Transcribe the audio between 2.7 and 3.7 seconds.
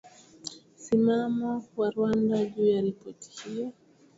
ripoti